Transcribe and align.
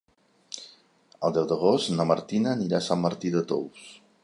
El 1.27 1.35
deu 1.35 1.45
d'agost 1.51 1.93
na 1.99 2.07
Martina 2.13 2.51
anirà 2.57 2.79
a 2.83 2.87
Sant 2.89 3.05
Martí 3.07 3.35
de 3.39 3.45
Tous. 3.53 3.89